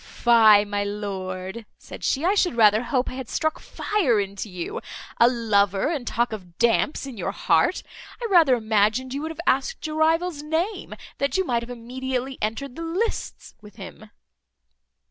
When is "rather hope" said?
2.55-3.07